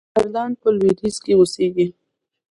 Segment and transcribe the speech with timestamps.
[0.15, 1.87] کردان په لویدیځ کې اوسیږي.